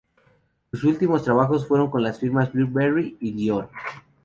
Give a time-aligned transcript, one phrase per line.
[0.73, 3.69] Sus últimos trabajos fueron con las firmas Burberry y Dior.